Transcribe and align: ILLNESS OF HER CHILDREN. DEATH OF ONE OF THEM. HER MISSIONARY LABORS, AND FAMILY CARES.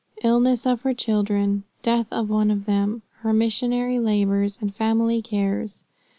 ILLNESS 0.23 0.65
OF 0.65 0.81
HER 0.81 0.95
CHILDREN. 0.95 1.63
DEATH 1.83 2.07
OF 2.11 2.27
ONE 2.27 2.49
OF 2.49 2.65
THEM. 2.65 3.03
HER 3.19 3.33
MISSIONARY 3.33 3.99
LABORS, 3.99 4.57
AND 4.59 4.73
FAMILY 4.73 5.21
CARES. 5.21 5.83